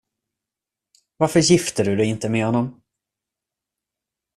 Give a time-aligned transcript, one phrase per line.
[1.17, 2.81] Varför gifte du dig inte med honom?